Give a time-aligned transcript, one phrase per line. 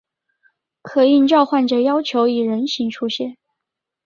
[0.81, 3.37] 可应召唤者要求以人形出现。